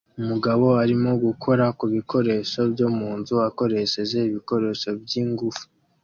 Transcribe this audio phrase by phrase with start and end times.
[0.21, 5.63] Umugabo arimo gukora ku bikoresho byo mu nzu akoresheje ibikoresho by'ingufu